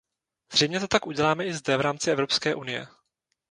[0.53, 2.87] Zřejmě to tak děláme i zde v rámci Evropské unie.